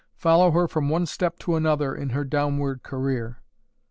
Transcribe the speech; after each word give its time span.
Follow 0.15 0.49
her 0.49 0.67
from 0.67 0.89
one 0.89 1.05
step 1.05 1.37
to 1.37 1.55
another 1.55 1.93
in 1.93 2.09
her 2.09 2.23
downward 2.23 2.81
career. 2.81 3.37